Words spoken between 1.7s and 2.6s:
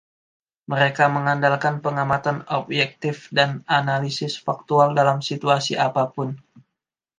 pengamatan